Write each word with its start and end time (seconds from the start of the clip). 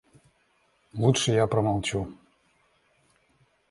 Лучше 0.93 1.29
я 1.31 1.45
промолчу. 1.45 1.99